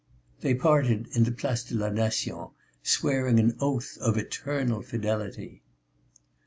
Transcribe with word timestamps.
They 0.39 0.55
parted 0.55 1.09
in 1.15 1.25
the 1.25 1.31
Place 1.31 1.63
de 1.63 1.75
la 1.75 1.89
Nation, 1.91 2.47
swearing 2.81 3.39
an 3.39 3.55
oath 3.59 3.99
of 3.99 4.17
eternal 4.17 4.81
fidelity. 4.81 5.61